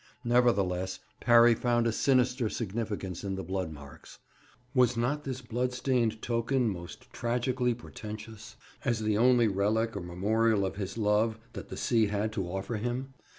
[0.23, 4.17] Nevertheless, Parry found a sinister significance in the blood marks.
[4.73, 10.65] Was not this blood stained token most tragically portentous, as the only relic or memorial
[10.65, 13.13] of his love that the sea had to offer him?